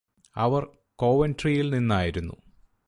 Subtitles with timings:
[0.35, 0.63] അവർ
[0.95, 2.35] കോവന്ട്രിയില് നിന്നായിരുന്നു